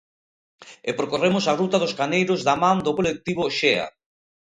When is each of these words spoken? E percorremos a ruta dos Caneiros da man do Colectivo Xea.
E 0.89 0.91
percorremos 0.99 1.45
a 1.47 1.57
ruta 1.61 1.81
dos 1.83 1.95
Caneiros 1.99 2.41
da 2.47 2.55
man 2.63 2.77
do 2.85 2.95
Colectivo 2.97 3.43
Xea. 3.57 3.87